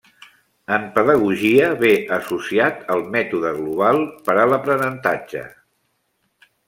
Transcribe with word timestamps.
En 0.75 0.85
pedagogia 0.95 1.67
ve 1.83 1.91
associat 2.17 2.81
al 2.95 3.05
mètode 3.17 3.51
global 3.59 4.01
per 4.31 4.39
a 4.45 4.47
l'aprenentatge. 4.53 5.45